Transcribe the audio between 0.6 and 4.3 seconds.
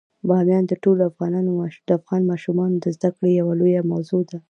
د ټولو افغان ماشومانو د زده کړې یوه لویه موضوع